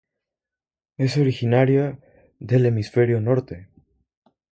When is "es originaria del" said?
0.97-2.65